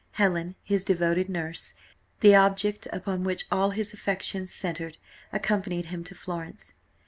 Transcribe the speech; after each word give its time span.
Helen, 0.13 0.55
his 0.63 0.83
devoted 0.83 1.29
nurse, 1.29 1.75
the 2.21 2.33
object 2.33 2.87
upon 2.91 3.23
which 3.23 3.45
all 3.51 3.69
his 3.69 3.93
affections 3.93 4.51
centered, 4.51 4.97
accompanied 5.31 5.85
him 5.93 6.03
to 6.05 6.15
Florence. 6.15 6.73